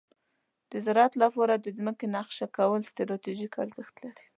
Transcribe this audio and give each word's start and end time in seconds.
د 0.71 0.73
زراعت 0.85 1.13
لپاره 1.23 1.53
د 1.57 1.67
ځمکې 1.77 2.05
نقشه 2.15 2.47
کول 2.57 2.81
ستراتیژیک 2.91 3.53
ارزښت 3.63 3.95
لري. 4.03 4.25